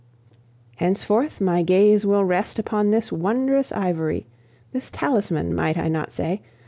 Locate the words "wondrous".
3.11-3.71